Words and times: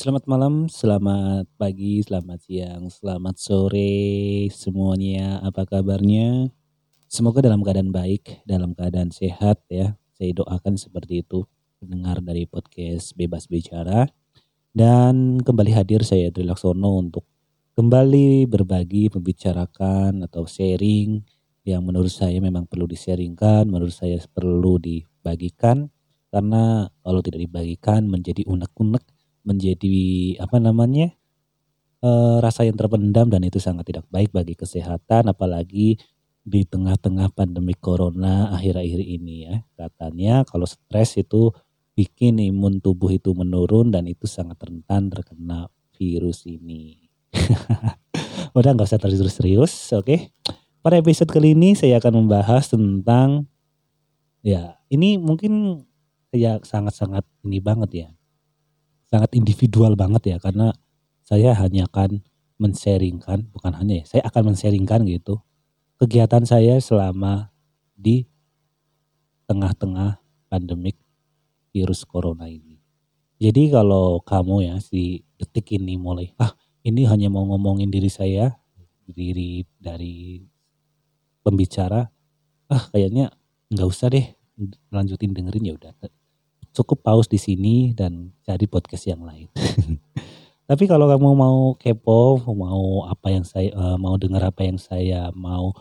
Selamat 0.00 0.24
malam, 0.24 0.64
selamat 0.64 1.44
pagi, 1.60 2.00
selamat 2.00 2.40
siang, 2.40 2.88
selamat 2.88 3.36
sore 3.36 4.48
semuanya. 4.48 5.44
Apa 5.44 5.68
kabarnya? 5.68 6.48
Semoga 7.04 7.44
dalam 7.44 7.60
keadaan 7.60 7.92
baik, 7.92 8.40
dalam 8.48 8.72
keadaan 8.72 9.12
sehat 9.12 9.60
ya. 9.68 10.00
Saya 10.16 10.32
doakan 10.32 10.80
seperti 10.80 11.20
itu. 11.20 11.44
Dengar 11.84 12.24
dari 12.24 12.48
podcast 12.48 13.12
Bebas 13.12 13.44
Bicara. 13.44 14.08
Dan 14.72 15.36
kembali 15.44 15.76
hadir 15.76 16.00
saya 16.00 16.32
Dri 16.32 16.48
Laksono 16.48 16.96
untuk 16.96 17.28
kembali 17.76 18.48
berbagi, 18.48 19.12
membicarakan 19.12 20.24
atau 20.24 20.48
sharing 20.48 21.20
yang 21.68 21.84
menurut 21.84 22.08
saya 22.08 22.40
memang 22.40 22.64
perlu 22.64 22.88
disaringkan, 22.88 23.68
menurut 23.68 23.92
saya 23.92 24.16
perlu 24.32 24.80
dibagikan 24.80 25.92
karena 26.32 26.88
kalau 27.04 27.20
tidak 27.20 27.44
dibagikan 27.44 28.08
menjadi 28.08 28.48
unek-unek, 28.48 29.04
menjadi 29.44 30.36
apa 30.42 30.60
namanya? 30.60 31.14
eh, 32.00 32.36
rasa 32.40 32.64
yang 32.64 32.76
terpendam 32.76 33.28
dan 33.28 33.44
itu 33.44 33.60
sangat 33.60 33.92
tidak 33.92 34.04
baik 34.08 34.32
bagi 34.32 34.56
kesehatan 34.56 35.30
apalagi 35.30 36.00
di 36.40 36.64
tengah-tengah 36.64 37.36
pandemi 37.36 37.76
corona 37.76 38.50
akhir-akhir 38.56 39.00
ini 39.04 39.34
ya. 39.46 39.56
Katanya 39.76 40.42
kalau 40.48 40.64
stres 40.64 41.20
itu 41.20 41.52
bikin 41.92 42.40
imun 42.40 42.80
tubuh 42.80 43.12
itu 43.12 43.36
menurun 43.36 43.92
dan 43.92 44.08
itu 44.08 44.24
sangat 44.24 44.56
rentan 44.64 45.12
terkena 45.12 45.68
virus 46.00 46.48
ini. 46.48 47.12
Udah 48.56 48.72
nggak 48.74 48.88
usah 48.88 48.98
terus 48.98 49.20
serius, 49.36 49.72
oke? 49.92 50.32
Pada 50.80 50.96
episode 50.96 51.28
kali 51.28 51.52
ini 51.52 51.76
saya 51.76 52.00
akan 52.00 52.24
membahas 52.24 52.72
tentang 52.72 53.44
ya 54.40 54.80
ini 54.88 55.20
mungkin 55.20 55.84
saya 56.32 56.56
sangat-sangat 56.64 57.28
ini 57.44 57.60
banget 57.60 57.90
ya, 57.92 58.08
sangat 59.10 59.34
individual 59.34 59.98
banget 59.98 60.22
ya 60.32 60.36
karena 60.38 60.70
saya 61.26 61.54
hanya 61.58 61.90
akan 61.90 62.22
men-sharingkan, 62.62 63.50
bukan 63.50 63.72
hanya 63.74 64.02
ya, 64.02 64.04
saya 64.06 64.22
akan 64.30 64.52
men-sharingkan 64.54 65.02
gitu 65.06 65.42
kegiatan 66.00 66.48
saya 66.48 66.80
selama 66.80 67.52
di 67.92 68.24
tengah-tengah 69.44 70.16
pandemik 70.48 70.96
virus 71.76 72.08
corona 72.08 72.48
ini. 72.48 72.80
Jadi 73.36 73.68
kalau 73.68 74.20
kamu 74.24 74.68
ya 74.68 74.76
si 74.80 75.24
detik 75.36 75.76
ini 75.76 75.96
mulai 75.96 76.32
ah 76.40 76.52
ini 76.84 77.04
hanya 77.08 77.28
mau 77.32 77.44
ngomongin 77.48 77.88
diri 77.88 78.08
saya 78.08 78.56
diri 79.08 79.64
dari 79.80 80.44
pembicara 81.40 82.04
ah 82.68 82.82
kayaknya 82.92 83.32
nggak 83.72 83.88
usah 83.88 84.12
deh 84.12 84.26
lanjutin 84.92 85.32
dengerin 85.32 85.72
ya 85.72 85.74
udah 85.76 85.92
cukup 86.70 87.02
pause 87.02 87.28
di 87.30 87.38
sini 87.38 87.90
dan 87.94 88.30
cari 88.46 88.66
podcast 88.70 89.04
yang 89.10 89.22
lain. 89.22 89.50
Tapi 90.70 90.86
kalau 90.86 91.10
kamu 91.10 91.34
mau 91.34 91.58
kepo, 91.74 92.38
mau 92.54 93.02
apa 93.10 93.34
yang 93.34 93.42
saya 93.42 93.74
eh, 93.74 93.96
mau 93.98 94.14
dengar 94.14 94.54
apa 94.54 94.62
yang 94.62 94.78
saya 94.78 95.34
mau 95.34 95.74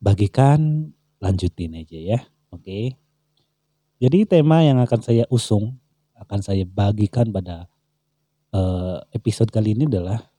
bagikan, 0.00 0.88
lanjutin 1.20 1.76
aja 1.76 1.98
ya. 2.00 2.18
Oke. 2.48 2.96
Jadi 4.00 4.24
tema 4.26 4.64
yang 4.64 4.80
akan 4.80 5.00
saya 5.04 5.24
usung, 5.28 5.76
akan 6.16 6.40
saya 6.40 6.64
bagikan 6.64 7.28
pada 7.28 7.68
eh, 8.56 8.98
episode 9.12 9.52
kali 9.52 9.76
ini 9.76 9.84
adalah 9.84 10.32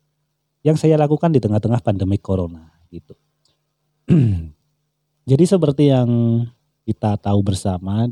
yang 0.65 0.79
saya 0.79 0.97
lakukan 0.97 1.29
di 1.29 1.37
tengah-tengah 1.37 1.85
pandemi 1.85 2.17
corona 2.17 2.71
gitu. 2.89 3.13
Jadi 5.29 5.43
seperti 5.45 5.93
yang 5.93 6.09
kita 6.83 7.15
tahu 7.21 7.39
bersama 7.45 8.09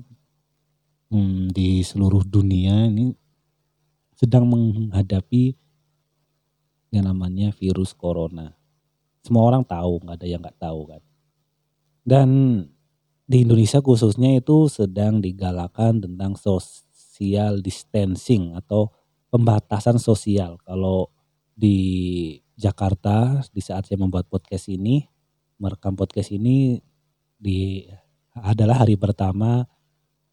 hmm, 1.11 1.51
di 1.51 1.83
seluruh 1.83 2.23
dunia 2.23 2.87
ini 2.87 3.11
sedang 4.15 4.47
menghadapi 4.47 5.53
yang 6.91 7.07
namanya 7.11 7.51
virus 7.51 7.91
corona. 7.91 8.55
Semua 9.21 9.45
orang 9.53 9.67
tahu, 9.67 10.01
nggak 10.01 10.17
ada 10.17 10.27
yang 10.27 10.41
nggak 10.41 10.59
tahu 10.59 10.81
kan. 10.89 11.01
Dan 12.01 12.29
di 13.27 13.45
Indonesia 13.45 13.79
khususnya 13.79 14.39
itu 14.39 14.67
sedang 14.67 15.21
digalakan 15.21 16.01
tentang 16.01 16.33
social 16.35 17.61
distancing 17.61 18.57
atau 18.57 18.89
pembatasan 19.29 20.01
sosial. 20.01 20.59
Kalau 20.65 21.13
di 21.53 22.35
Jakarta 22.57 23.39
di 23.53 23.61
saat 23.61 23.87
saya 23.87 24.01
membuat 24.01 24.27
podcast 24.27 24.67
ini, 24.67 25.05
merekam 25.61 25.93
podcast 25.93 26.33
ini 26.33 26.81
di 27.37 27.85
adalah 28.35 28.83
hari 28.83 28.97
pertama 28.97 29.63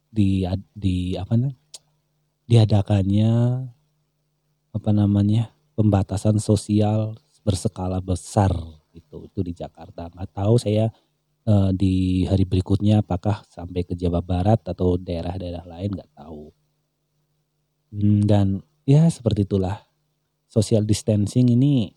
di 0.09 0.45
di 0.73 1.15
apa 1.15 1.37
nih 1.37 1.55
diadakannya 2.49 3.33
apa 4.73 4.91
namanya? 4.91 5.53
Pembatasan 5.79 6.43
sosial 6.43 7.15
berskala 7.47 8.03
besar 8.03 8.51
itu 8.91 9.31
itu 9.31 9.41
di 9.47 9.53
Jakarta. 9.55 10.11
Nggak 10.11 10.31
tahu 10.35 10.55
saya 10.59 10.91
eh, 11.47 11.71
di 11.77 12.27
hari 12.27 12.43
berikutnya 12.43 13.05
apakah 13.07 13.47
sampai 13.47 13.87
ke 13.87 13.95
Jawa 13.95 14.19
Barat 14.19 14.65
atau 14.67 14.99
daerah-daerah 14.99 15.65
lain 15.69 15.95
nggak 15.95 16.13
tahu. 16.19 16.51
Hmm, 17.95 18.21
dan 18.27 18.47
ya 18.85 19.07
seperti 19.09 19.47
itulah. 19.47 19.87
Social 20.49 20.89
distancing 20.89 21.53
ini 21.53 21.93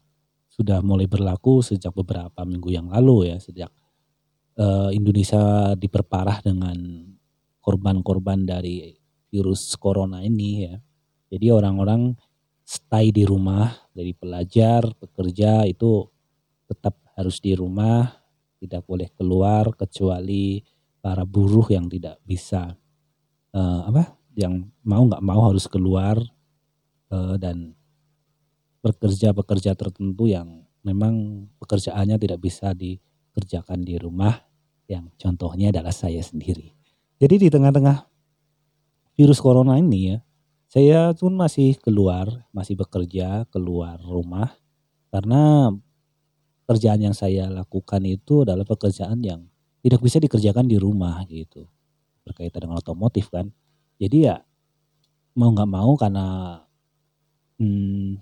sudah 0.52 0.84
mulai 0.84 1.08
berlaku 1.08 1.64
sejak 1.64 1.96
beberapa 1.96 2.44
minggu 2.44 2.68
yang 2.68 2.92
lalu 2.92 3.32
ya 3.32 3.40
sejak 3.40 3.72
eh, 4.60 4.90
Indonesia 4.94 5.74
diperparah 5.80 6.44
dengan 6.44 6.78
korban-korban 7.62 8.44
dari 8.44 8.92
virus 9.32 9.78
corona 9.80 10.20
ini 10.26 10.68
ya. 10.68 10.76
Jadi 11.32 11.48
orang-orang 11.48 12.12
stay 12.68 13.16
di 13.16 13.24
rumah 13.24 13.72
dari 13.96 14.12
pelajar, 14.12 14.84
pekerja 15.00 15.64
itu 15.64 16.04
tetap 16.68 17.00
harus 17.16 17.40
di 17.40 17.56
rumah, 17.56 18.12
tidak 18.60 18.84
boleh 18.84 19.08
keluar 19.16 19.72
kecuali 19.74 20.60
para 21.00 21.24
buruh 21.24 21.66
yang 21.72 21.88
tidak 21.88 22.20
bisa 22.28 22.76
eh, 23.56 23.82
apa, 23.88 24.20
yang 24.36 24.68
mau 24.84 25.08
nggak 25.08 25.24
mau 25.24 25.42
harus 25.48 25.66
keluar 25.72 26.20
eh, 27.12 27.36
dan 27.40 27.74
pekerja-pekerja 28.82 29.78
tertentu 29.78 30.26
yang 30.28 30.66
memang 30.82 31.46
pekerjaannya 31.62 32.18
tidak 32.18 32.40
bisa 32.42 32.74
dikerjakan 32.74 33.86
di 33.86 33.96
rumah, 34.02 34.34
yang 34.90 35.14
contohnya 35.16 35.70
adalah 35.70 35.94
saya 35.94 36.20
sendiri. 36.20 36.81
Jadi 37.22 37.38
di 37.38 37.48
tengah-tengah 37.54 38.10
virus 39.14 39.38
corona 39.38 39.78
ini 39.78 40.10
ya, 40.10 40.18
saya 40.66 41.00
pun 41.14 41.38
masih 41.38 41.78
keluar, 41.78 42.50
masih 42.50 42.74
bekerja 42.74 43.46
keluar 43.54 44.02
rumah 44.02 44.58
karena 45.14 45.70
kerjaan 46.66 47.12
yang 47.12 47.14
saya 47.14 47.46
lakukan 47.52 48.02
itu 48.10 48.42
adalah 48.42 48.66
pekerjaan 48.66 49.22
yang 49.22 49.46
tidak 49.86 50.02
bisa 50.02 50.18
dikerjakan 50.18 50.66
di 50.66 50.82
rumah 50.82 51.22
gitu. 51.30 51.70
Berkaitan 52.26 52.66
dengan 52.66 52.82
otomotif 52.82 53.30
kan. 53.30 53.54
Jadi 54.02 54.26
ya 54.26 54.42
mau 55.38 55.54
nggak 55.54 55.70
mau 55.70 55.94
karena 56.00 56.58
hmm, 57.62 58.18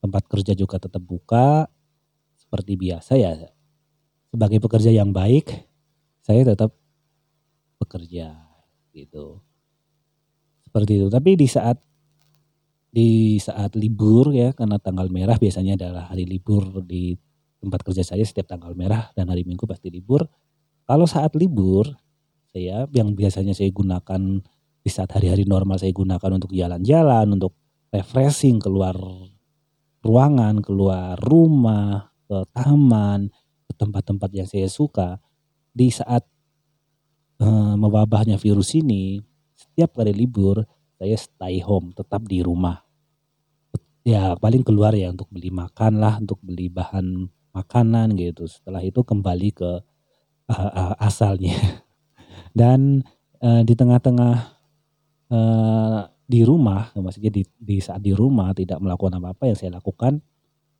tempat 0.00 0.22
kerja 0.32 0.56
juga 0.56 0.80
tetap 0.80 1.04
buka 1.04 1.68
seperti 2.40 2.72
biasa 2.80 3.20
ya. 3.20 3.36
Sebagai 4.32 4.64
pekerja 4.64 4.88
yang 4.88 5.12
baik, 5.12 5.68
saya 6.24 6.46
tetap 6.46 6.72
bekerja 7.78 8.34
gitu 8.94 9.42
seperti 10.74 10.98
itu. 10.98 11.06
Tapi 11.06 11.30
di 11.38 11.46
saat 11.46 11.78
di 12.90 13.38
saat 13.38 13.78
libur 13.78 14.34
ya 14.34 14.50
karena 14.50 14.78
tanggal 14.82 15.06
merah 15.06 15.38
biasanya 15.38 15.78
adalah 15.78 16.10
hari 16.10 16.26
libur 16.26 16.82
di 16.82 17.14
tempat 17.62 17.86
kerja 17.86 18.02
saya 18.02 18.26
setiap 18.26 18.50
tanggal 18.50 18.74
merah 18.74 19.14
dan 19.14 19.30
hari 19.30 19.46
Minggu 19.46 19.70
pasti 19.70 19.86
libur. 19.94 20.26
Kalau 20.82 21.06
saat 21.06 21.38
libur 21.38 21.86
saya 22.50 22.90
yang 22.90 23.14
biasanya 23.14 23.54
saya 23.54 23.70
gunakan 23.70 24.42
di 24.82 24.90
saat 24.90 25.14
hari-hari 25.14 25.46
normal 25.46 25.78
saya 25.78 25.94
gunakan 25.94 26.30
untuk 26.42 26.50
jalan-jalan, 26.50 27.38
untuk 27.38 27.54
refreshing 27.94 28.58
keluar 28.58 28.98
ruangan, 30.02 30.58
keluar 30.60 31.14
rumah, 31.22 32.10
ke 32.26 32.38
taman, 32.50 33.30
ke 33.64 33.72
tempat-tempat 33.78 34.30
yang 34.34 34.48
saya 34.50 34.66
suka. 34.66 35.22
Di 35.70 35.88
saat 35.94 36.26
eh, 37.40 37.74
mewabahnya 37.78 38.38
virus 38.38 38.74
ini, 38.78 39.22
setiap 39.54 39.98
kali 39.98 40.14
libur 40.14 40.62
saya 40.98 41.16
stay 41.18 41.58
home, 41.60 41.90
tetap 41.94 42.22
di 42.26 42.40
rumah. 42.40 42.82
Ya 44.04 44.36
paling 44.36 44.60
keluar 44.60 44.92
ya 44.92 45.10
untuk 45.10 45.32
beli 45.32 45.48
makan 45.48 45.96
lah, 45.98 46.20
untuk 46.20 46.38
beli 46.44 46.68
bahan 46.68 47.26
makanan 47.56 48.14
gitu. 48.20 48.44
Setelah 48.44 48.84
itu 48.84 49.00
kembali 49.00 49.48
ke 49.56 49.70
uh, 50.52 50.52
uh, 50.52 50.94
asalnya. 51.00 51.56
Dan 52.58 53.04
di 53.44 53.76
tengah-tengah 53.76 54.56
di 56.24 56.40
rumah, 56.48 56.88
maksudnya 56.96 57.28
di, 57.28 57.44
di 57.60 57.76
saat 57.76 58.00
di 58.00 58.16
rumah 58.16 58.56
tidak 58.56 58.80
melakukan 58.80 59.20
apa-apa 59.20 59.52
yang 59.52 59.58
saya 59.58 59.76
lakukan, 59.76 60.16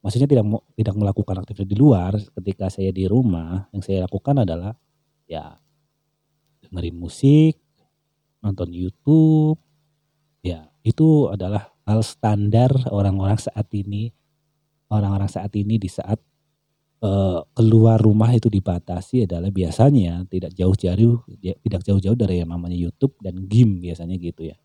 maksudnya 0.01 0.25
tidak 0.25 0.65
tidak 0.73 0.95
melakukan 0.97 1.37
aktivitas 1.45 1.69
di 1.69 1.77
luar. 1.77 2.17
Ketika 2.17 2.73
saya 2.73 2.89
di 2.89 3.05
rumah, 3.05 3.69
yang 3.77 3.85
saya 3.85 4.09
lakukan 4.09 4.49
adalah 4.49 4.73
ya 5.29 5.61
dengerin 6.75 6.99
musik, 6.99 7.55
nonton 8.43 8.75
YouTube, 8.75 9.63
ya 10.43 10.67
itu 10.83 11.31
adalah 11.31 11.71
hal 11.87 12.03
standar 12.03 12.75
orang-orang 12.91 13.39
saat 13.39 13.71
ini 13.71 14.11
orang-orang 14.91 15.31
saat 15.31 15.55
ini 15.55 15.79
di 15.79 15.87
saat 15.87 16.19
uh, 17.01 17.41
keluar 17.55 17.97
rumah 18.03 18.35
itu 18.35 18.51
dibatasi 18.51 19.31
adalah 19.31 19.49
biasanya 19.55 20.27
tidak 20.27 20.53
jauh-jauh 20.53 21.25
tidak 21.39 21.83
jauh-jauh 21.87 22.19
dari 22.19 22.43
yang 22.43 22.51
namanya 22.51 22.77
YouTube 22.77 23.17
dan 23.23 23.47
game 23.47 23.79
biasanya 23.79 24.19
gitu 24.19 24.51
ya. 24.51 24.57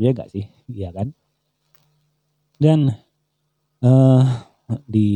Iya 0.00 0.10
gak 0.16 0.32
sih? 0.32 0.48
Iya 0.72 0.90
kan? 0.96 1.12
Dan 2.56 2.88
uh, 3.84 4.24
di 4.88 5.10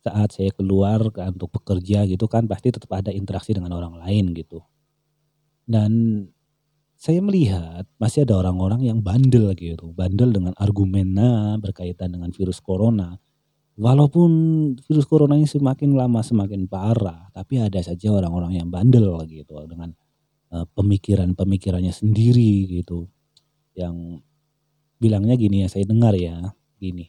saat 0.00 0.32
saya 0.32 0.50
keluar 0.56 1.04
untuk 1.12 1.52
bekerja 1.60 2.08
gitu 2.08 2.24
kan 2.24 2.48
pasti 2.48 2.72
tetap 2.72 2.88
ada 2.96 3.12
interaksi 3.12 3.52
dengan 3.52 3.76
orang 3.76 4.00
lain 4.00 4.32
gitu. 4.32 4.64
Dan 5.68 6.24
saya 7.00 7.24
melihat 7.24 7.88
masih 7.96 8.28
ada 8.28 8.40
orang-orang 8.44 8.84
yang 8.84 8.98
bandel 9.00 9.56
gitu, 9.56 9.92
bandel 9.96 10.36
dengan 10.36 10.52
argumennya 10.60 11.56
berkaitan 11.60 12.12
dengan 12.12 12.28
virus 12.28 12.60
corona. 12.60 13.16
Walaupun 13.80 14.30
virus 14.84 15.08
corona 15.08 15.40
ini 15.40 15.48
semakin 15.48 15.96
lama 15.96 16.20
semakin 16.20 16.68
parah, 16.68 17.32
tapi 17.32 17.56
ada 17.56 17.80
saja 17.80 18.12
orang-orang 18.12 18.60
yang 18.60 18.68
bandel 18.68 19.16
gitu 19.24 19.56
dengan 19.64 19.96
uh, 20.52 20.68
pemikiran-pemikirannya 20.76 21.88
sendiri 21.88 22.68
gitu. 22.68 23.08
Yang 23.72 24.20
bilangnya 25.00 25.40
gini 25.40 25.64
ya, 25.64 25.68
saya 25.72 25.88
dengar 25.88 26.12
ya, 26.12 26.52
gini. 26.76 27.08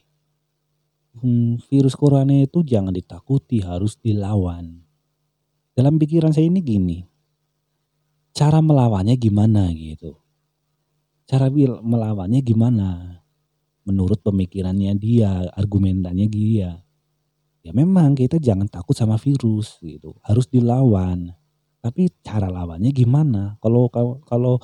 Hmm, 1.12 1.60
virus 1.68 1.92
corona 1.92 2.32
itu 2.40 2.64
jangan 2.64 2.88
ditakuti, 2.88 3.60
harus 3.60 4.00
dilawan. 4.00 4.80
Dalam 5.76 6.00
pikiran 6.00 6.32
saya 6.32 6.48
ini 6.48 6.64
gini, 6.64 6.98
cara 8.32 8.64
melawannya 8.64 9.20
gimana 9.20 9.68
gitu. 9.76 10.16
Cara 11.28 11.52
melawannya 11.84 12.40
gimana? 12.40 13.20
Menurut 13.84 14.24
pemikirannya 14.24 14.96
dia, 14.96 15.52
argumentannya 15.52 16.26
dia. 16.32 16.80
Ya 17.62 17.72
memang 17.76 18.16
kita 18.16 18.40
jangan 18.40 18.66
takut 18.66 18.96
sama 18.96 19.20
virus 19.20 19.78
gitu, 19.84 20.16
harus 20.24 20.48
dilawan. 20.48 21.36
Tapi 21.84 22.08
cara 22.24 22.48
lawannya 22.48 22.88
gimana? 22.90 23.60
Kalau 23.60 23.92
kalau 24.24 24.58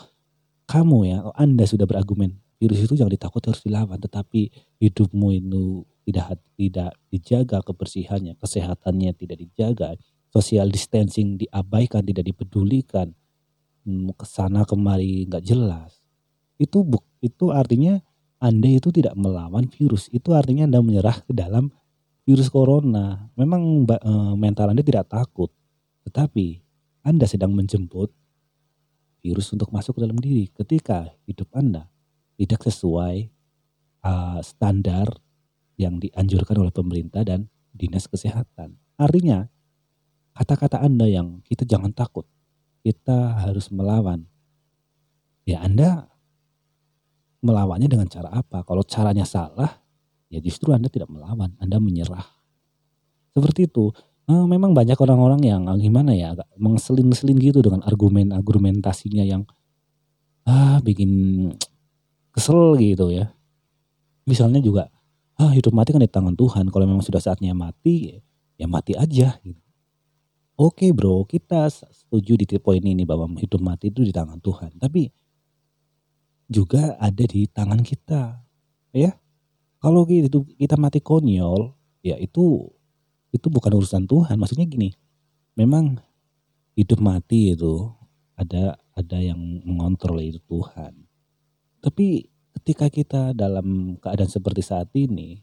kamu 0.64 0.98
ya, 1.12 1.18
Anda 1.36 1.68
sudah 1.68 1.84
berargumen, 1.84 2.40
virus 2.56 2.88
itu 2.88 2.96
jangan 2.96 3.12
ditakut 3.14 3.42
harus 3.46 3.62
dilawan, 3.62 4.00
tetapi 4.00 4.50
hidupmu 4.82 5.28
itu 5.34 5.86
tidak 6.08 6.40
tidak 6.56 6.96
dijaga 7.12 7.60
kebersihannya, 7.60 8.40
kesehatannya 8.40 9.12
tidak 9.12 9.44
dijaga, 9.44 9.88
social 10.32 10.72
distancing 10.72 11.36
diabaikan, 11.36 12.00
tidak 12.00 12.32
dipedulikan, 12.32 13.12
ke 14.16 14.24
sana 14.24 14.64
kemari 14.64 15.28
nggak 15.28 15.44
jelas. 15.44 16.00
Itu 16.56 16.80
buk 16.80 17.04
itu 17.20 17.52
artinya 17.52 18.00
anda 18.40 18.72
itu 18.72 18.88
tidak 18.88 19.12
melawan 19.20 19.68
virus. 19.68 20.08
Itu 20.08 20.32
artinya 20.32 20.64
anda 20.64 20.80
menyerah 20.80 21.20
ke 21.28 21.36
dalam 21.36 21.68
virus 22.24 22.48
corona. 22.48 23.28
Memang 23.36 23.84
e, 23.84 24.12
mental 24.36 24.72
anda 24.72 24.80
tidak 24.80 25.12
takut 25.12 25.52
tetapi 26.08 26.64
anda 27.04 27.28
sedang 27.28 27.52
menjemput 27.52 28.08
virus 29.20 29.52
untuk 29.52 29.68
masuk 29.68 30.00
ke 30.00 30.00
dalam 30.08 30.16
diri. 30.16 30.48
Ketika 30.48 31.12
hidup 31.28 31.52
anda 31.52 31.92
tidak 32.38 32.64
sesuai 32.64 33.28
uh, 34.06 34.40
standar 34.40 35.10
yang 35.78 36.02
dianjurkan 36.02 36.58
oleh 36.58 36.74
pemerintah 36.74 37.22
dan 37.22 37.46
dinas 37.72 38.10
kesehatan 38.10 38.76
artinya 38.98 39.46
kata-kata 40.34 40.82
anda 40.82 41.06
yang 41.06 41.40
kita 41.46 41.62
jangan 41.62 41.94
takut 41.94 42.26
kita 42.88 43.36
harus 43.44 43.68
melawan. 43.68 44.24
Ya 45.48 45.64
Anda 45.64 46.08
melawannya 47.40 47.88
dengan 47.88 48.08
cara 48.08 48.32
apa? 48.32 48.64
Kalau 48.64 48.84
caranya 48.84 49.24
salah, 49.24 49.80
ya 50.28 50.40
justru 50.40 50.72
Anda 50.72 50.92
tidak 50.92 51.08
melawan, 51.08 51.56
Anda 51.60 51.80
menyerah. 51.80 52.24
Seperti 53.32 53.68
itu. 53.68 53.92
Nah, 54.28 54.44
memang 54.44 54.76
banyak 54.76 54.96
orang-orang 55.00 55.40
yang 55.40 55.62
ah, 55.68 55.76
gimana 55.76 56.12
ya, 56.12 56.36
agak 56.36 56.48
mengselin-selin 56.60 57.38
gitu 57.40 57.64
dengan 57.64 57.80
argumen-argumentasinya 57.84 59.24
yang 59.24 59.48
ah 60.44 60.80
bikin 60.84 61.08
kesel 62.32 62.76
gitu 62.76 63.08
ya. 63.08 63.32
Misalnya 64.28 64.60
juga, 64.60 64.92
ah 65.38 65.54
hidup 65.54 65.70
mati 65.70 65.94
kan 65.94 66.02
di 66.02 66.10
tangan 66.10 66.34
Tuhan. 66.34 66.68
Kalau 66.68 66.84
memang 66.84 67.02
sudah 67.06 67.22
saatnya 67.22 67.54
mati, 67.54 68.18
ya 68.58 68.66
mati 68.66 68.98
aja 68.98 69.38
gitu. 69.40 69.62
Oke 70.58 70.90
bro, 70.90 71.22
kita 71.22 71.70
setuju 71.70 72.34
di 72.34 72.44
poin 72.58 72.82
ini 72.82 73.06
bahwa 73.06 73.30
hidup 73.38 73.62
mati 73.62 73.94
itu 73.94 74.02
di 74.02 74.10
tangan 74.10 74.42
Tuhan. 74.42 74.74
Tapi 74.74 75.06
juga 76.50 76.98
ada 76.98 77.22
di 77.22 77.46
tangan 77.46 77.78
kita, 77.78 78.42
ya. 78.90 79.14
Kalau 79.78 80.02
gitu 80.10 80.42
kita 80.58 80.74
mati 80.74 80.98
konyol, 80.98 81.70
ya 82.02 82.18
itu 82.18 82.66
itu 83.30 83.46
bukan 83.46 83.78
urusan 83.78 84.10
Tuhan. 84.10 84.34
Maksudnya 84.34 84.66
gini, 84.66 84.90
memang 85.54 86.02
hidup 86.74 86.98
mati 86.98 87.54
itu 87.54 87.86
ada 88.34 88.74
ada 88.98 89.18
yang 89.22 89.38
mengontrol 89.62 90.18
itu 90.18 90.42
Tuhan. 90.50 91.06
Tapi 91.78 92.26
ketika 92.68 92.92
kita 92.92 93.22
dalam 93.32 93.96
keadaan 93.96 94.28
seperti 94.28 94.60
saat 94.60 94.92
ini, 94.92 95.40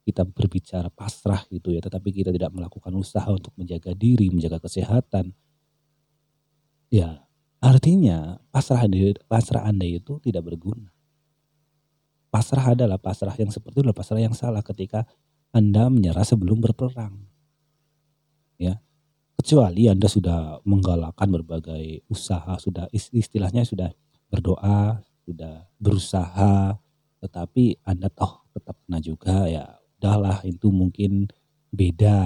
kita 0.00 0.24
berbicara 0.24 0.88
pasrah 0.88 1.44
gitu 1.52 1.76
ya, 1.76 1.84
tetapi 1.84 2.08
kita 2.08 2.32
tidak 2.32 2.56
melakukan 2.56 2.88
usaha 2.96 3.28
untuk 3.28 3.52
menjaga 3.60 3.92
diri, 3.92 4.32
menjaga 4.32 4.64
kesehatan, 4.64 5.36
ya 6.88 7.20
artinya 7.60 8.40
pasrah 8.48 8.88
anda, 8.88 9.12
pasrah 9.28 9.68
anda 9.68 9.84
itu 9.84 10.16
tidak 10.24 10.48
berguna. 10.48 10.88
Pasrah 12.32 12.72
adalah 12.72 12.96
pasrah 12.96 13.36
yang 13.36 13.52
seperti 13.52 13.84
adalah 13.84 13.92
pasrah 13.92 14.24
yang 14.24 14.32
salah 14.32 14.64
ketika 14.64 15.04
anda 15.52 15.92
menyerah 15.92 16.24
sebelum 16.24 16.64
berperang. 16.64 17.28
Ya, 18.56 18.80
kecuali 19.36 19.92
anda 19.92 20.08
sudah 20.08 20.64
menggalakkan 20.64 21.28
berbagai 21.28 22.08
usaha, 22.08 22.56
sudah 22.56 22.88
istilahnya 23.12 23.68
sudah 23.68 23.92
berdoa, 24.32 25.04
sudah 25.24 25.64
berusaha, 25.80 26.76
tetapi 27.24 27.80
anda 27.88 28.12
toh 28.12 28.44
tetap 28.52 28.76
kena 28.84 29.00
juga 29.00 29.48
ya 29.48 29.64
udahlah 30.04 30.44
itu 30.44 30.68
mungkin 30.68 31.32
beda 31.72 32.16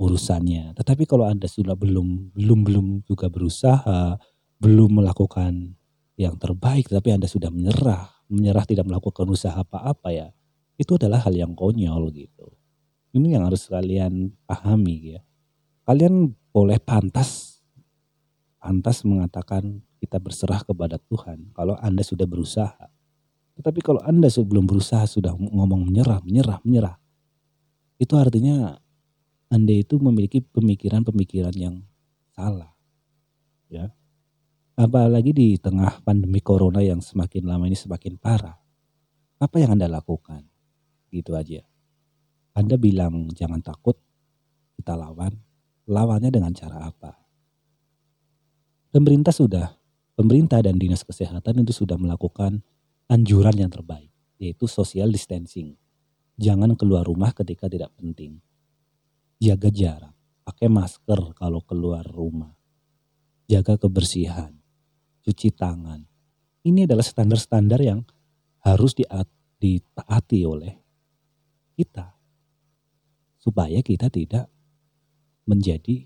urusannya. 0.00 0.72
Tetapi 0.72 1.04
kalau 1.04 1.28
Anda 1.28 1.46
sudah 1.46 1.76
belum 1.76 2.32
belum 2.32 2.60
belum 2.64 2.86
juga 3.04 3.28
berusaha, 3.28 4.16
belum 4.56 5.04
melakukan 5.04 5.76
yang 6.16 6.34
terbaik 6.40 6.88
tapi 6.88 7.12
Anda 7.12 7.28
sudah 7.28 7.52
menyerah, 7.52 8.08
menyerah 8.32 8.64
tidak 8.64 8.88
melakukan 8.88 9.28
usaha 9.28 9.52
apa-apa 9.52 10.16
ya. 10.16 10.28
Itu 10.80 10.96
adalah 10.96 11.22
hal 11.28 11.36
yang 11.36 11.52
konyol 11.52 12.08
gitu. 12.16 12.56
Ini 13.12 13.36
yang 13.36 13.44
harus 13.44 13.68
kalian 13.68 14.32
pahami 14.48 15.16
ya. 15.16 15.20
Kalian 15.84 16.32
boleh 16.50 16.80
pantas 16.80 17.60
pantas 18.56 19.06
mengatakan 19.06 19.85
kita 20.00 20.20
berserah 20.20 20.62
kepada 20.62 21.00
Tuhan 21.00 21.52
kalau 21.56 21.74
Anda 21.80 22.04
sudah 22.04 22.28
berusaha. 22.28 22.88
Tetapi 23.56 23.80
kalau 23.80 24.04
Anda 24.04 24.28
sebelum 24.28 24.68
berusaha 24.68 25.08
sudah 25.08 25.32
ngomong 25.32 25.88
menyerah, 25.88 26.20
menyerah, 26.20 26.60
menyerah, 26.60 26.96
itu 27.96 28.12
artinya 28.16 28.76
Anda 29.48 29.80
itu 29.80 29.96
memiliki 29.96 30.44
pemikiran-pemikiran 30.44 31.56
yang 31.56 31.80
salah. 32.36 32.76
Ya. 33.72 33.96
Apalagi 34.76 35.32
di 35.32 35.56
tengah 35.56 36.04
pandemi 36.04 36.44
corona 36.44 36.84
yang 36.84 37.00
semakin 37.00 37.48
lama 37.48 37.64
ini 37.64 37.78
semakin 37.78 38.20
parah. 38.20 38.60
Apa 39.40 39.56
yang 39.56 39.72
Anda 39.72 39.88
lakukan? 39.88 40.44
Gitu 41.08 41.32
aja. 41.32 41.64
Anda 42.52 42.76
bilang 42.76 43.32
jangan 43.32 43.64
takut, 43.64 43.96
kita 44.76 44.96
lawan. 44.96 45.32
Lawannya 45.88 46.28
dengan 46.32 46.52
cara 46.52 46.88
apa? 46.88 47.14
Pemerintah 48.90 49.28
sudah, 49.28 49.75
pemerintah 50.16 50.64
dan 50.64 50.80
dinas 50.80 51.04
kesehatan 51.04 51.62
itu 51.62 51.84
sudah 51.84 52.00
melakukan 52.00 52.64
anjuran 53.06 53.54
yang 53.54 53.70
terbaik, 53.70 54.10
yaitu 54.40 54.64
social 54.66 55.12
distancing 55.12 55.76
Jangan 56.36 56.76
keluar 56.76 57.08
rumah 57.08 57.32
ketika 57.32 57.64
tidak 57.64 57.96
penting. 57.96 58.44
Jaga 59.40 59.72
jarak, 59.72 60.12
pakai 60.44 60.68
masker 60.68 61.32
kalau 61.32 61.64
keluar 61.64 62.04
rumah. 62.04 62.52
Jaga 63.48 63.80
kebersihan, 63.80 64.52
cuci 65.24 65.48
tangan. 65.56 66.04
Ini 66.60 66.84
adalah 66.84 67.04
standar-standar 67.08 67.80
yang 67.80 68.04
harus 68.60 68.92
ditaati 69.56 70.40
oleh 70.44 70.76
kita. 71.72 72.12
Supaya 73.40 73.80
kita 73.80 74.12
tidak 74.12 74.52
menjadi 75.48 76.04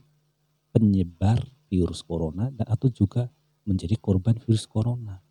penyebar 0.71 1.43
virus 1.67 2.07
corona 2.07 2.55
atau 2.71 2.87
juga 2.87 3.27
menjadi 3.71 3.95
korban 3.95 4.35
virus 4.43 4.67
corona. 4.67 5.23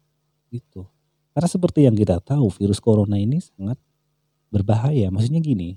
Gitu. 0.48 0.88
Karena 1.36 1.50
seperti 1.52 1.84
yang 1.84 1.94
kita 1.94 2.24
tahu 2.24 2.48
virus 2.56 2.80
corona 2.80 3.20
ini 3.20 3.44
sangat 3.44 3.76
berbahaya. 4.48 5.12
Maksudnya 5.12 5.44
gini, 5.44 5.76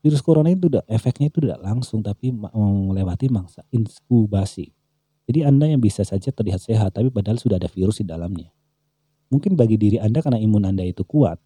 virus 0.00 0.24
corona 0.24 0.48
itu 0.48 0.66
tidak 0.66 0.88
efeknya 0.88 1.28
itu 1.28 1.38
tidak 1.44 1.60
langsung 1.60 2.00
tapi 2.00 2.32
melewati 2.32 3.28
mangsa 3.28 3.60
inkubasi. 3.68 4.72
Jadi 5.28 5.46
Anda 5.46 5.70
yang 5.70 5.78
bisa 5.78 6.02
saja 6.02 6.34
terlihat 6.34 6.64
sehat 6.64 6.96
tapi 6.96 7.12
padahal 7.12 7.38
sudah 7.38 7.60
ada 7.60 7.70
virus 7.70 8.02
di 8.02 8.08
dalamnya. 8.08 8.50
Mungkin 9.30 9.54
bagi 9.54 9.78
diri 9.78 10.02
Anda 10.02 10.26
karena 10.26 10.42
imun 10.42 10.66
Anda 10.66 10.82
itu 10.82 11.06
kuat, 11.06 11.38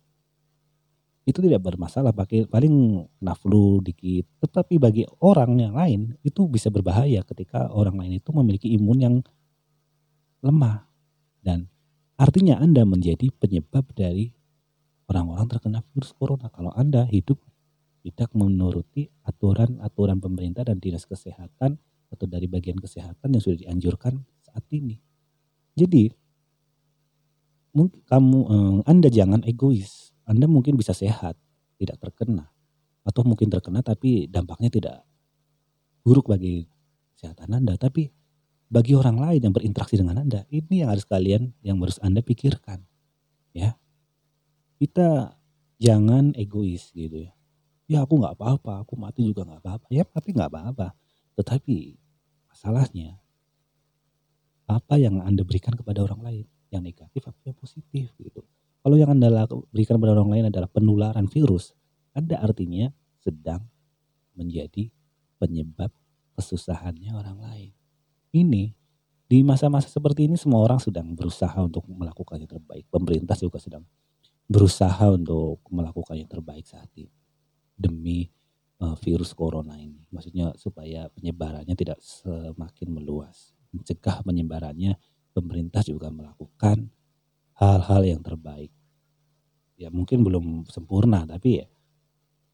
itu 1.25 1.40
tidak 1.40 1.64
bermasalah 1.64 2.12
pakai 2.12 2.44
paling 2.44 3.04
kena 3.20 3.34
dikit. 3.80 4.25
Tetapi 4.44 4.76
bagi 4.76 5.04
orang 5.25 5.56
yang 5.56 5.76
lain 5.76 6.16
itu 6.20 6.44
bisa 6.49 6.68
berbahaya 6.68 7.25
ketika 7.25 7.73
orang 7.73 8.00
lain 8.00 8.20
itu 8.20 8.30
memiliki 8.32 8.68
imun 8.76 8.99
yang 9.00 9.14
lemah 10.44 10.84
dan 11.40 11.72
artinya 12.20 12.60
Anda 12.60 12.84
menjadi 12.84 13.32
penyebab 13.40 13.88
dari 13.96 14.28
orang-orang 15.08 15.48
terkena 15.48 15.80
virus 15.90 16.12
corona 16.12 16.52
kalau 16.52 16.70
Anda 16.76 17.08
hidup 17.08 17.40
tidak 18.04 18.30
menuruti 18.36 19.08
aturan-aturan 19.24 20.20
pemerintah 20.20 20.68
dan 20.68 20.76
dinas 20.76 21.08
kesehatan 21.08 21.80
atau 22.12 22.26
dari 22.28 22.44
bagian 22.44 22.76
kesehatan 22.76 23.32
yang 23.32 23.42
sudah 23.42 23.58
dianjurkan 23.64 24.20
saat 24.44 24.62
ini. 24.68 25.00
Jadi 25.72 26.12
mungkin 27.72 28.04
kamu 28.04 28.38
eh, 28.44 28.78
Anda 28.84 29.08
jangan 29.08 29.40
egois 29.48 30.14
anda 30.24 30.48
mungkin 30.48 30.80
bisa 30.80 30.96
sehat, 30.96 31.36
tidak 31.76 32.00
terkena. 32.00 32.48
Atau 33.04 33.20
mungkin 33.28 33.52
terkena 33.52 33.84
tapi 33.84 34.24
dampaknya 34.24 34.72
tidak 34.72 34.96
buruk 36.00 36.32
bagi 36.32 36.64
kesehatan 37.12 37.60
Anda. 37.60 37.76
Tapi 37.76 38.08
bagi 38.68 38.97
orang 38.97 39.21
lain 39.21 39.40
yang 39.50 39.54
berinteraksi 39.54 40.00
dengan 40.00 40.25
Anda, 40.25 40.49
ini 40.50 40.83
yang 40.83 40.90
harus 40.90 41.06
kalian, 41.06 41.54
yang 41.61 41.78
harus 41.78 42.00
Anda 42.00 42.25
pikirkan. 42.25 42.83
Ya, 43.54 43.78
kita 44.83 45.38
jangan 45.78 46.35
egois 46.35 46.90
gitu 46.97 47.28
ya. 47.28 47.33
Ya 47.85 47.99
aku 48.00 48.16
nggak 48.16 48.40
apa-apa, 48.40 48.80
aku 48.80 48.97
mati 48.97 49.28
juga 49.28 49.44
nggak 49.44 49.61
apa-apa. 49.61 49.87
Ya 49.92 50.02
tapi 50.09 50.33
nggak 50.33 50.49
apa-apa. 50.49 50.97
Tetapi 51.37 52.00
masalahnya 52.49 53.21
apa 54.64 54.97
yang 54.97 55.21
Anda 55.21 55.44
berikan 55.44 55.76
kepada 55.76 56.00
orang 56.00 56.25
lain 56.25 56.47
yang 56.73 56.80
negatif 56.80 57.21
apa 57.28 57.38
yang 57.44 57.56
positif 57.61 58.11
gitu. 58.16 58.40
Kalau 58.80 58.97
yang 58.97 59.12
Anda 59.12 59.28
berikan 59.68 60.00
kepada 60.00 60.16
orang 60.16 60.30
lain 60.33 60.44
adalah 60.49 60.68
penularan 60.68 61.28
virus, 61.28 61.76
Anda 62.16 62.40
artinya 62.40 62.88
sedang 63.21 63.64
menjadi 64.37 64.88
penyebab 65.37 65.92
kesusahannya 66.37 67.12
orang 67.12 67.38
lain. 67.40 67.73
Ini 68.34 68.74
di 69.30 69.46
masa-masa 69.46 69.86
seperti 69.86 70.26
ini 70.26 70.34
semua 70.34 70.66
orang 70.66 70.82
sedang 70.82 71.14
berusaha 71.14 71.54
untuk 71.62 71.86
melakukan 71.86 72.42
yang 72.42 72.50
terbaik. 72.50 72.82
Pemerintah 72.90 73.38
juga 73.38 73.62
sedang 73.62 73.86
berusaha 74.50 75.06
untuk 75.14 75.62
melakukan 75.70 76.18
yang 76.18 76.26
terbaik 76.26 76.66
saat 76.66 76.90
ini 76.98 77.14
demi 77.78 78.26
uh, 78.82 78.98
virus 78.98 79.30
corona 79.38 79.78
ini. 79.78 80.02
Maksudnya 80.10 80.50
supaya 80.58 81.06
penyebarannya 81.14 81.78
tidak 81.78 82.02
semakin 82.02 82.88
meluas. 82.90 83.54
Mencegah 83.70 84.26
penyebarannya, 84.26 84.98
pemerintah 85.30 85.86
juga 85.86 86.10
melakukan 86.10 86.90
hal-hal 87.54 88.02
yang 88.02 88.18
terbaik. 88.18 88.74
Ya 89.78 89.94
mungkin 89.94 90.26
belum 90.26 90.66
sempurna 90.70 91.22
tapi 91.22 91.62
ya 91.62 91.66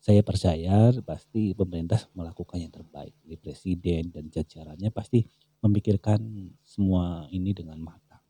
saya 0.00 0.25
percaya 0.25 0.92
pasti 1.04 1.52
pemerintah 1.52 2.04
melakukan 2.12 2.60
yang 2.60 2.72
terbaik. 2.72 3.12
Di 3.25 3.37
presiden 3.37 4.08
dan 4.12 4.32
jajarannya 4.32 4.88
pasti 4.92 5.25
memikirkan 5.61 6.21
semua 6.64 7.29
ini 7.33 7.52
dengan 7.52 7.81
matang. 7.81 8.21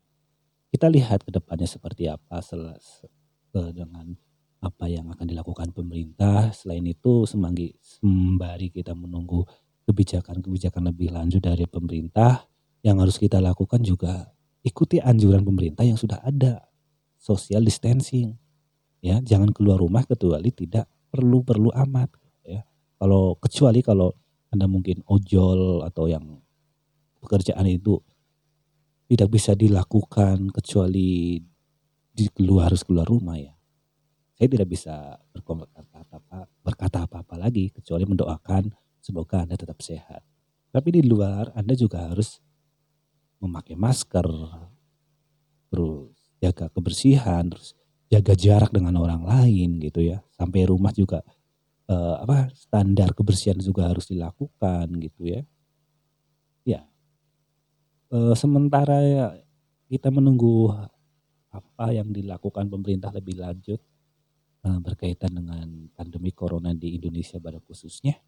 Kita 0.71 0.87
lihat 0.87 1.27
ke 1.27 1.31
depannya 1.35 1.67
seperti 1.67 2.07
apa 2.07 2.39
dengan 3.75 4.15
apa 4.61 4.85
yang 4.87 5.09
akan 5.11 5.25
dilakukan 5.27 5.73
pemerintah. 5.75 6.53
Selain 6.55 6.85
itu 6.85 7.27
semanggi, 7.27 7.75
sembari 7.81 8.71
kita 8.71 8.93
menunggu 8.95 9.43
kebijakan-kebijakan 9.89 10.93
lebih 10.93 11.11
lanjut 11.11 11.41
dari 11.43 11.65
pemerintah, 11.67 12.45
yang 12.85 13.01
harus 13.01 13.17
kita 13.17 13.41
lakukan 13.41 13.81
juga 13.81 14.31
ikuti 14.61 15.01
anjuran 15.01 15.41
pemerintah 15.41 15.83
yang 15.83 15.97
sudah 15.97 16.21
ada. 16.21 16.63
Social 17.17 17.65
distancing. 17.65 18.37
Ya, 19.01 19.17
jangan 19.21 19.49
keluar 19.49 19.81
rumah 19.81 20.05
kecuali 20.05 20.53
tidak 20.53 20.85
perlu-perlu 21.09 21.73
amat 21.73 22.09
ya. 22.45 22.61
Kalau 23.01 23.33
kecuali 23.41 23.81
kalau 23.81 24.13
Anda 24.53 24.69
mungkin 24.69 25.01
ojol 25.09 25.81
atau 25.81 26.05
yang 26.05 26.37
pekerjaan 27.21 27.69
itu 27.69 28.01
tidak 29.11 29.29
bisa 29.29 29.53
dilakukan 29.53 30.49
kecuali 30.51 31.39
di 32.11 32.25
keluar 32.35 32.71
harus 32.71 32.83
keluar 32.83 33.07
rumah 33.07 33.39
ya. 33.39 33.53
Saya 34.35 34.47
tidak 34.57 34.73
bisa 34.73 35.21
berkata 35.37 36.17
apa 36.17 36.49
berkata 36.65 36.97
apa-apa 37.05 37.35
lagi 37.37 37.69
kecuali 37.69 38.03
mendoakan 38.09 38.73
semoga 38.97 39.45
Anda 39.45 39.55
tetap 39.55 39.79
sehat. 39.79 40.25
Tapi 40.71 40.89
di 40.89 41.01
luar 41.05 41.51
Anda 41.53 41.75
juga 41.75 42.09
harus 42.09 42.39
memakai 43.41 43.75
masker, 43.75 44.27
terus 45.69 46.15
jaga 46.39 46.69
kebersihan, 46.71 47.51
terus 47.51 47.75
jaga 48.07 48.33
jarak 48.37 48.71
dengan 48.71 48.95
orang 48.99 49.23
lain 49.23 49.81
gitu 49.83 50.03
ya. 50.03 50.23
Sampai 50.33 50.65
rumah 50.65 50.95
juga 50.95 51.21
eh, 51.91 52.15
apa 52.21 52.47
standar 52.55 53.11
kebersihan 53.11 53.59
juga 53.59 53.91
harus 53.91 54.07
dilakukan 54.07 54.87
gitu 54.99 55.27
ya. 55.27 55.41
Ya. 56.63 56.90
Eh, 58.11 58.35
sementara 58.35 58.99
kita 59.87 60.11
menunggu 60.11 60.67
apa 61.47 61.95
yang 61.95 62.11
dilakukan 62.11 62.67
pemerintah 62.67 63.07
lebih 63.15 63.39
lanjut 63.39 63.79
eh, 64.67 64.79
berkaitan 64.83 65.31
dengan 65.31 65.87
pandemi 65.95 66.35
corona 66.35 66.75
di 66.75 66.99
Indonesia 66.99 67.39
pada 67.39 67.63
khususnya, 67.63 68.19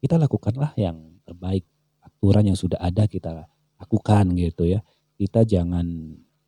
kita 0.00 0.16
lakukanlah 0.16 0.72
yang 0.80 1.20
terbaik. 1.28 1.68
Aturan 2.00 2.48
yang 2.48 2.56
sudah 2.56 2.80
ada 2.80 3.04
kita 3.04 3.44
lakukan 3.76 4.24
gitu 4.40 4.72
ya. 4.72 4.80
Kita 5.20 5.44
jangan 5.44 5.84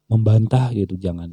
membantah 0.09 0.73
gitu, 0.73 0.97
jangan 0.97 1.29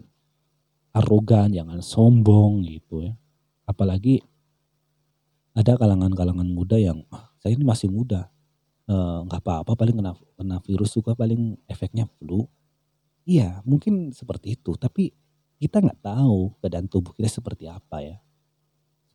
arogan, 0.92 1.56
jangan 1.56 1.80
sombong 1.80 2.68
gitu 2.68 3.00
ya. 3.00 3.16
Apalagi 3.64 4.20
ada 5.56 5.80
kalangan-kalangan 5.80 6.52
muda 6.52 6.76
yang 6.76 7.08
ah, 7.16 7.32
saya 7.40 7.56
ini 7.56 7.64
masih 7.64 7.88
muda, 7.88 8.28
nggak 8.86 9.42
apa-apa 9.42 9.74
paling 9.74 9.98
kena, 9.98 10.14
kena 10.38 10.58
virus 10.62 10.94
juga 10.94 11.18
paling 11.18 11.58
efeknya 11.66 12.06
flu. 12.06 12.46
Iya 13.26 13.66
mungkin 13.66 14.14
seperti 14.14 14.54
itu, 14.58 14.78
tapi 14.78 15.10
kita 15.58 15.82
nggak 15.82 16.06
tahu 16.06 16.54
keadaan 16.62 16.86
tubuh 16.86 17.14
kita 17.18 17.30
seperti 17.30 17.66
apa 17.66 17.98
ya. 18.06 18.18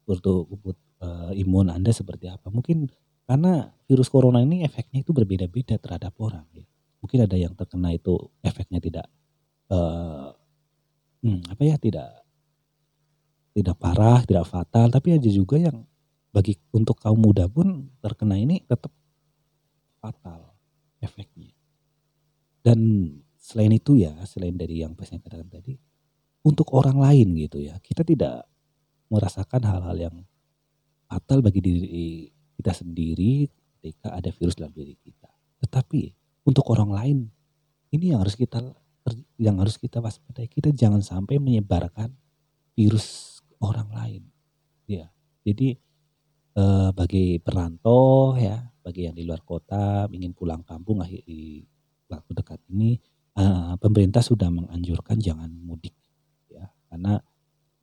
Seperti 0.03 0.27
uh, 0.27 1.31
imun 1.35 1.71
Anda 1.71 1.95
seperti 1.95 2.27
apa. 2.27 2.50
Mungkin 2.50 2.91
karena 3.31 3.71
virus 3.87 4.11
corona 4.11 4.43
ini 4.43 4.67
efeknya 4.67 5.07
itu 5.07 5.15
berbeda-beda 5.15 5.79
terhadap 5.79 6.19
orang. 6.19 6.43
Ya 6.50 6.67
mungkin 7.00 7.19
ada 7.25 7.37
yang 7.37 7.57
terkena 7.57 7.97
itu 7.97 8.15
efeknya 8.45 8.79
tidak 8.79 9.07
uh, 9.73 10.37
hmm, 11.25 11.49
apa 11.49 11.62
ya 11.65 11.77
tidak 11.81 12.09
tidak 13.50 13.77
parah, 13.83 14.23
tidak 14.23 14.47
fatal, 14.47 14.87
tapi 14.95 15.19
ada 15.19 15.27
juga 15.27 15.59
yang 15.59 15.83
bagi 16.31 16.55
untuk 16.71 16.95
kaum 17.03 17.19
muda 17.19 17.50
pun 17.50 17.91
terkena 17.99 18.39
ini 18.39 18.62
tetap 18.62 18.95
fatal 20.00 20.57
efeknya. 21.04 21.52
Dan 22.61 22.80
selain 23.37 23.73
itu 23.73 23.97
ya, 24.00 24.12
selain 24.28 24.57
dari 24.57 24.85
yang 24.85 24.97
saya 25.04 25.21
katakan 25.21 25.49
tadi, 25.49 25.76
untuk 26.45 26.73
orang 26.73 26.97
lain 26.97 27.37
gitu 27.37 27.61
ya, 27.61 27.76
kita 27.80 28.04
tidak 28.04 28.49
merasakan 29.12 29.61
hal-hal 29.64 29.97
yang 29.97 30.16
fatal 31.09 31.45
bagi 31.45 31.61
diri 31.61 31.88
kita 32.57 32.73
sendiri 32.76 33.49
ketika 33.80 34.12
ada 34.12 34.28
virus 34.33 34.57
dalam 34.57 34.73
diri 34.73 34.97
kita. 35.00 35.28
Tetapi 35.64 36.21
untuk 36.45 36.64
orang 36.73 36.90
lain. 36.90 37.19
Ini 37.90 38.14
yang 38.14 38.23
harus 38.23 38.38
kita 38.38 38.62
yang 39.40 39.59
harus 39.59 39.75
kita 39.80 39.99
waspadai. 39.99 40.47
Kita 40.47 40.71
jangan 40.71 41.02
sampai 41.02 41.42
menyebarkan 41.42 42.14
virus 42.78 43.40
orang 43.59 43.90
lain. 43.90 44.23
Ya. 44.87 45.11
Jadi 45.42 45.75
eh, 46.54 46.90
bagi 46.95 47.42
perantau 47.42 48.38
ya, 48.38 48.71
bagi 48.90 49.06
yang 49.06 49.14
di 49.14 49.23
luar 49.23 49.47
kota 49.47 50.11
ingin 50.11 50.35
pulang 50.35 50.66
kampung 50.66 50.99
di 51.06 51.62
waktu 52.11 52.35
dekat 52.35 52.59
ini 52.75 52.99
eh, 53.38 53.75
pemerintah 53.78 54.18
sudah 54.18 54.50
menganjurkan 54.50 55.23
jangan 55.23 55.47
mudik 55.62 55.94
ya. 56.50 56.66
Karena 56.90 57.23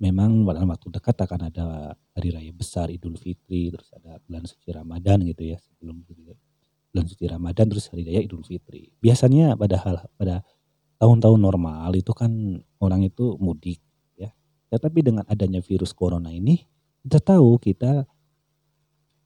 memang 0.04 0.44
dalam 0.44 0.68
waktu 0.68 0.92
dekat 0.92 1.16
akan 1.16 1.48
ada 1.48 1.96
hari 2.12 2.30
raya 2.36 2.52
besar 2.52 2.92
Idul 2.92 3.16
Fitri, 3.16 3.72
terus 3.72 3.88
ada 3.96 4.20
bulan 4.28 4.44
suci 4.44 4.70
Ramadan 4.76 5.24
gitu 5.24 5.48
ya 5.48 5.58
sebelum 5.64 6.04
bulan 6.92 7.06
suci 7.08 7.26
Ramadan 7.26 7.66
terus 7.72 7.88
hari 7.88 8.04
raya 8.04 8.20
Idul 8.20 8.44
Fitri. 8.44 8.92
Biasanya 9.00 9.56
pada 9.56 9.80
hal 9.80 9.96
pada 10.20 10.44
tahun-tahun 11.00 11.40
normal 11.40 11.96
itu 11.96 12.12
kan 12.12 12.60
orang 12.84 13.08
itu 13.08 13.40
mudik 13.40 13.80
ya. 14.20 14.36
Tetapi 14.76 15.00
dengan 15.00 15.24
adanya 15.32 15.64
virus 15.64 15.96
corona 15.96 16.36
ini 16.36 16.68
kita 17.08 17.24
tahu 17.24 17.56
kita 17.64 18.04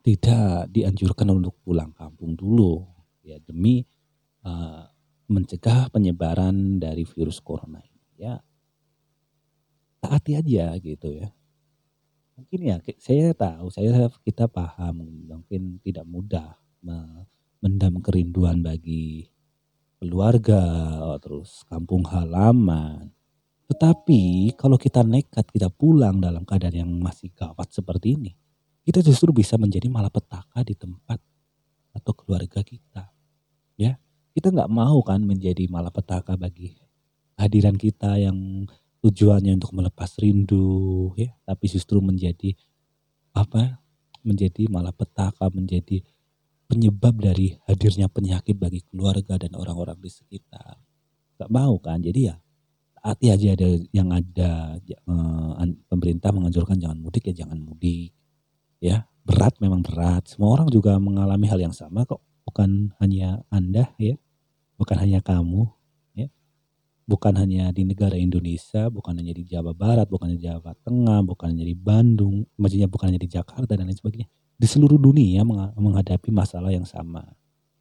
tidak 0.02 0.70
dianjurkan 0.74 1.30
untuk 1.32 1.58
pulang 1.62 1.94
kampung 1.94 2.34
dulu. 2.34 2.86
Ya 3.22 3.38
demi 3.38 3.86
uh, 4.46 4.86
mencegah 5.30 5.94
penyebaran 5.94 6.82
dari 6.82 7.06
virus 7.06 7.40
corona 7.40 7.80
ini. 7.80 8.04
Ya 8.18 8.42
taati 10.02 10.34
aja 10.36 10.74
gitu 10.82 11.14
ya. 11.14 11.30
Mungkin 12.36 12.60
ya 12.66 12.76
saya 12.98 13.38
tahu 13.38 13.70
saya 13.70 14.10
kita 14.26 14.50
paham 14.50 15.06
mungkin 15.30 15.78
tidak 15.86 16.10
mudah 16.10 16.58
mendam 17.62 18.02
kerinduan 18.02 18.66
bagi 18.66 19.30
keluarga, 20.02 20.66
terus 21.22 21.62
kampung 21.70 22.02
halaman. 22.10 23.14
Tetapi 23.70 24.52
kalau 24.58 24.76
kita 24.76 25.06
nekat, 25.06 25.46
kita 25.54 25.70
pulang 25.70 26.18
dalam 26.18 26.42
keadaan 26.42 26.76
yang 26.76 26.92
masih 26.98 27.30
gawat 27.38 27.70
seperti 27.70 28.18
ini, 28.18 28.34
kita 28.82 29.00
justru 29.06 29.30
bisa 29.32 29.56
menjadi 29.62 29.88
malapetaka 29.88 30.66
di 30.66 30.74
tempat 30.74 31.22
atau 31.94 32.14
keluarga 32.16 32.66
kita. 32.66 33.12
Ya, 33.78 33.98
kita 34.34 34.50
nggak 34.50 34.72
mau 34.72 35.02
kan 35.06 35.22
menjadi 35.22 35.68
malapetaka 35.70 36.38
bagi 36.40 36.78
hadiran 37.38 37.76
kita 37.78 38.18
yang 38.22 38.66
tujuannya 39.02 39.58
untuk 39.58 39.74
melepas 39.74 40.14
rindu, 40.22 41.12
ya, 41.18 41.34
tapi 41.46 41.66
justru 41.66 41.98
menjadi 42.00 42.54
apa? 43.34 43.82
Menjadi 44.22 44.70
malapetaka, 44.70 45.50
menjadi 45.50 46.06
penyebab 46.70 47.18
dari 47.20 47.58
hadirnya 47.68 48.08
penyakit 48.08 48.56
bagi 48.56 48.86
keluarga 48.88 49.36
dan 49.36 49.58
orang-orang 49.58 49.98
di 50.00 50.08
sekitar. 50.08 50.78
Gak 51.42 51.50
mau 51.50 51.76
kan? 51.82 52.00
Jadi 52.00 52.30
ya 52.30 52.38
hati 53.02 53.34
aja 53.34 53.58
ada 53.58 53.70
yang 53.92 54.14
ada 54.14 54.78
eh, 54.78 55.74
pemerintah 55.90 56.30
menganjurkan 56.30 56.78
jangan 56.78 57.02
mudik 57.02 57.34
ya 57.34 57.44
jangan 57.44 57.58
mudik. 57.60 58.14
Ya, 58.82 59.06
berat 59.24 59.56
memang 59.62 59.86
berat. 59.86 60.28
Semua 60.28 60.58
orang 60.58 60.68
juga 60.74 60.98
mengalami 60.98 61.46
hal 61.46 61.62
yang 61.62 61.76
sama 61.76 62.04
kok. 62.04 62.20
Bukan 62.44 62.98
hanya 62.98 63.46
Anda 63.54 63.94
ya. 64.02 64.18
Bukan 64.76 64.98
hanya 64.98 65.22
kamu 65.22 65.70
ya. 66.18 66.28
Bukan 67.06 67.38
hanya 67.38 67.70
di 67.70 67.86
negara 67.86 68.18
Indonesia, 68.18 68.90
bukan 68.90 69.22
hanya 69.22 69.38
di 69.38 69.46
Jawa 69.46 69.78
Barat, 69.78 70.10
bukan 70.10 70.34
hanya 70.34 70.40
di 70.42 70.46
Jawa 70.50 70.74
Tengah, 70.82 71.22
bukan 71.22 71.54
hanya 71.54 71.66
di 71.70 71.78
Bandung, 71.78 72.50
maksudnya 72.58 72.90
bukan 72.90 73.14
hanya 73.14 73.22
di 73.22 73.30
Jakarta 73.30 73.78
dan 73.78 73.86
lain 73.86 73.96
sebagainya 73.96 74.30
di 74.62 74.70
seluruh 74.70 75.02
dunia 75.02 75.42
menghadapi 75.74 76.30
masalah 76.30 76.70
yang 76.70 76.86
sama. 76.86 77.26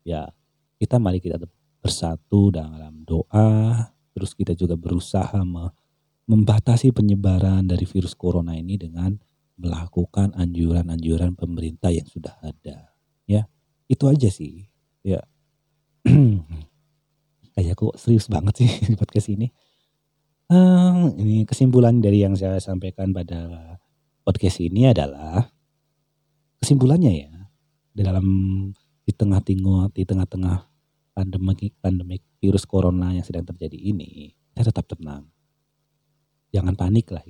Ya, 0.00 0.32
kita 0.80 0.96
mari 0.96 1.20
kita 1.20 1.36
bersatu 1.84 2.48
dalam 2.48 3.04
doa, 3.04 3.84
terus 4.16 4.32
kita 4.32 4.56
juga 4.56 4.80
berusaha 4.80 5.44
membatasi 6.24 6.88
penyebaran 6.96 7.68
dari 7.68 7.84
virus 7.84 8.16
corona 8.16 8.56
ini 8.56 8.80
dengan 8.80 9.12
melakukan 9.60 10.32
anjuran-anjuran 10.32 11.36
pemerintah 11.36 11.92
yang 11.92 12.08
sudah 12.08 12.32
ada. 12.40 12.96
Ya, 13.28 13.44
itu 13.86 14.04
aja 14.08 14.32
sih. 14.32 14.72
Ya, 15.04 15.20
kayak 17.54 17.76
kok 17.76 17.94
serius 18.00 18.26
banget 18.32 18.64
sih 18.64 18.70
di 18.90 18.96
podcast 18.96 19.28
ini. 19.28 19.52
Uh, 20.50 21.14
ini 21.14 21.46
kesimpulan 21.46 22.02
dari 22.02 22.26
yang 22.26 22.34
saya 22.34 22.58
sampaikan 22.58 23.14
pada 23.14 23.78
podcast 24.26 24.58
ini 24.58 24.90
adalah 24.90 25.46
kesimpulannya 26.58 27.12
ya 27.12 27.32
di 27.94 28.02
dalam 28.02 28.26
di 29.06 29.12
tengah-tengah 29.14 29.94
di 29.94 30.02
tengah-tengah 30.02 30.58
pandemi 31.14 31.70
pandemi 31.78 32.16
virus 32.38 32.66
corona 32.66 33.14
yang 33.14 33.22
sedang 33.22 33.46
terjadi 33.46 33.78
ini 33.78 34.30
saya 34.54 34.70
tetap 34.70 34.90
tenang 34.90 35.26
jangan 36.54 36.74
panik 36.74 37.10
lah 37.10 37.24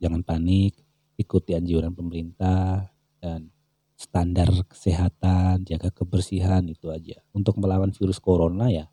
jangan 0.00 0.24
panik 0.24 0.76
ikuti 1.20 1.52
anjuran 1.52 1.92
pemerintah 1.92 2.88
dan 3.20 3.52
standar 4.00 4.48
kesehatan 4.64 5.68
jaga 5.68 5.92
kebersihan 5.92 6.64
itu 6.64 6.88
aja. 6.88 7.20
Untuk 7.36 7.60
melawan 7.60 7.92
virus 7.92 8.16
corona 8.16 8.72
ya 8.72 8.88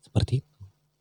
seperti 0.00 0.40
itu. 0.40 0.48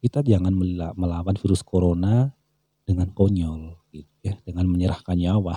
Kita 0.04 0.20
jangan 0.24 0.52
melawan 0.96 1.36
virus 1.40 1.64
corona 1.64 2.36
dengan 2.84 3.16
konyol 3.16 3.80
gitu 3.96 4.12
ya. 4.20 4.36
Dengan 4.44 4.68
menyerahkan 4.68 5.16
nyawa 5.16 5.56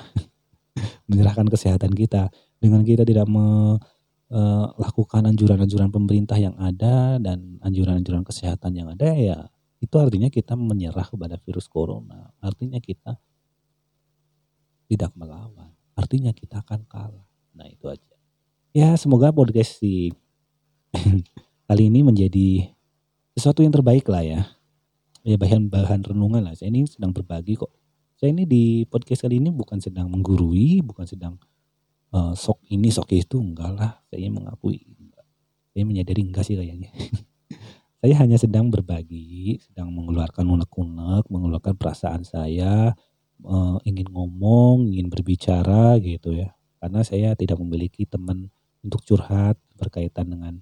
menyerahkan 1.10 1.50
kesehatan 1.50 1.90
kita. 1.90 2.30
Dengan 2.62 2.86
kita 2.86 3.02
tidak 3.02 3.26
melakukan 3.26 5.22
eh, 5.26 5.30
anjuran-anjuran 5.34 5.90
pemerintah 5.90 6.38
yang 6.38 6.54
ada 6.62 7.18
dan 7.18 7.58
anjuran-anjuran 7.58 8.22
kesehatan 8.22 8.78
yang 8.78 8.94
ada 8.94 9.10
ya 9.18 9.50
itu 9.82 9.98
artinya 9.98 10.30
kita 10.30 10.54
menyerah 10.54 11.02
kepada 11.02 11.34
virus 11.42 11.66
corona. 11.66 12.30
Artinya 12.38 12.78
kita 12.78 13.18
tidak 14.92 15.16
melawan. 15.16 15.72
Artinya 15.96 16.36
kita 16.36 16.60
akan 16.60 16.84
kalah. 16.84 17.24
Nah 17.56 17.64
itu 17.64 17.88
aja. 17.88 18.12
Ya 18.76 18.92
semoga 19.00 19.32
podcast 19.32 19.80
si 19.80 20.12
kali 21.68 21.88
ini 21.88 22.04
menjadi 22.04 22.68
sesuatu 23.32 23.64
yang 23.64 23.72
terbaik 23.72 24.04
lah 24.12 24.20
ya. 24.20 24.40
Ya 25.24 25.40
bahan 25.40 25.72
bahan 25.72 26.04
renungan 26.04 26.44
lah. 26.44 26.52
Saya 26.52 26.68
ini 26.68 26.84
sedang 26.84 27.16
berbagi 27.16 27.56
kok. 27.56 27.72
Saya 28.20 28.36
ini 28.36 28.44
di 28.44 28.84
podcast 28.84 29.24
kali 29.24 29.40
ini 29.40 29.48
bukan 29.48 29.80
sedang 29.80 30.12
menggurui, 30.12 30.84
bukan 30.84 31.08
sedang 31.08 31.40
uh, 32.12 32.36
sok 32.36 32.60
ini 32.68 32.92
sok 32.92 33.16
itu. 33.16 33.40
Enggak 33.40 33.72
lah. 33.72 33.92
Saya 34.12 34.28
mengakui. 34.28 34.84
Saya 35.72 35.88
menyadari 35.88 36.20
enggak 36.20 36.44
sih 36.44 36.60
kayaknya. 36.60 36.92
saya 38.04 38.14
hanya 38.20 38.36
sedang 38.36 38.68
berbagi, 38.68 39.56
sedang 39.64 39.88
mengeluarkan 39.88 40.44
unek-unek, 40.44 41.32
mengeluarkan 41.32 41.80
perasaan 41.80 42.28
saya, 42.28 42.92
uh, 43.44 43.80
ingin 43.88 44.08
ngomong, 44.12 44.92
ingin 44.92 45.08
berbicara 45.08 45.96
gitu 46.02 46.36
ya. 46.36 46.52
Karena 46.82 47.00
saya 47.06 47.32
tidak 47.38 47.56
memiliki 47.62 48.04
teman 48.04 48.50
untuk 48.82 49.00
curhat 49.06 49.56
berkaitan 49.78 50.28
dengan 50.28 50.54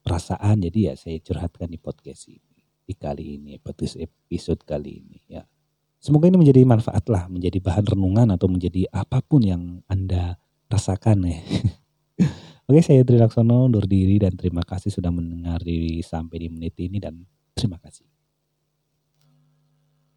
perasaan, 0.00 0.64
jadi 0.64 0.92
ya 0.92 0.94
saya 0.96 1.20
curhatkan 1.20 1.68
di 1.68 1.76
podcast 1.76 2.32
ini 2.32 2.48
di 2.88 2.96
kali 2.96 3.36
ini, 3.36 3.60
podcast 3.60 4.00
episode 4.00 4.64
kali 4.64 5.04
ini 5.04 5.20
ya. 5.28 5.44
Semoga 6.00 6.32
ini 6.32 6.40
menjadi 6.40 6.64
manfaat 6.64 7.04
lah, 7.12 7.28
menjadi 7.28 7.60
bahan 7.60 7.84
renungan 7.84 8.32
atau 8.32 8.48
menjadi 8.48 8.88
apa 8.88 9.20
pun 9.20 9.44
yang 9.44 9.84
Anda 9.84 10.40
rasakan 10.72 11.28
ya. 11.28 11.42
Oke, 12.68 12.80
saya 12.80 13.04
Tri 13.04 13.20
Laksono 13.20 13.68
undur 13.68 13.84
diri 13.84 14.16
dan 14.16 14.36
terima 14.36 14.64
kasih 14.64 14.88
sudah 14.88 15.12
mendengar 15.12 15.60
diri 15.60 16.00
sampai 16.00 16.36
di 16.36 16.48
menit 16.48 16.76
ini 16.80 16.96
dan 16.96 17.28
terima 17.52 17.76
kasih. 17.76 18.17